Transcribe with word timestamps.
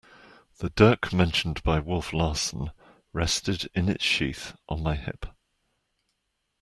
The 0.57 0.71
dirk 0.71 1.13
mentioned 1.13 1.61
by 1.61 1.77
Wolf 1.79 2.11
Larsen 2.11 2.71
rested 3.13 3.69
in 3.75 3.87
its 3.87 4.03
sheath 4.03 4.55
on 4.67 4.81
my 4.81 4.95
hip. 4.95 5.27